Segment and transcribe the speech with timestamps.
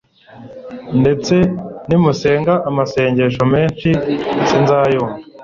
[1.01, 1.35] ndetse
[1.87, 3.89] nimusenga amashengesho menshi
[4.47, 5.15] sinzayumva